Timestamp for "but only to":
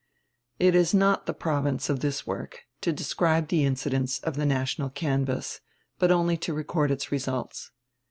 5.99-6.55